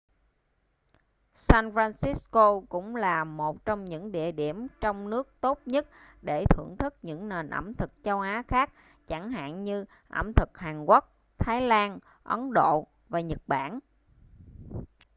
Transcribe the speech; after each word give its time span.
san 1.33 1.71
francisco 1.71 2.61
cũng 2.69 2.95
là 2.95 3.23
một 3.23 3.65
trong 3.65 3.85
những 3.85 4.11
địa 4.11 4.31
điểm 4.31 4.67
trong 4.81 5.09
nước 5.09 5.33
tốt 5.41 5.59
nhất 5.65 5.87
để 6.21 6.45
thưởng 6.49 6.75
thức 6.79 6.93
những 7.01 7.29
nền 7.29 7.49
ẩm 7.49 7.73
thực 7.73 7.91
châu 8.03 8.19
á 8.19 8.43
khác 8.47 8.71
chẳng 9.07 9.31
hạn 9.31 9.63
như 9.63 9.85
ẩm 10.09 10.33
thực 10.33 10.57
hàn 10.57 10.85
quốc 10.85 11.13
thái 11.37 11.61
lan 11.61 11.99
ấn 12.23 12.53
độ 12.53 12.87
và 13.09 13.19
nhật 13.19 13.41
bản 13.47 13.79